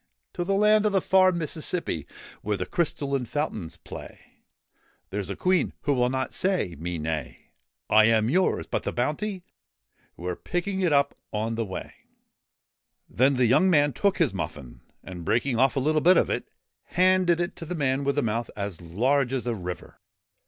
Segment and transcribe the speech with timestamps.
[0.33, 2.07] }To the land of the far Mississippi
[2.41, 4.41] Where the crystalline fountains play;
[5.11, 7.51] There 's a Queen who will not say me nay.''
[7.87, 8.65] I am yours!
[8.65, 9.43] But the bounty?''
[10.17, 11.93] We 're picking it up on the way.'
[13.07, 16.49] Then the young man took his muffin, and, breaking off a little bit of it,
[16.85, 20.01] handed it to the man with the mouth as large as a river.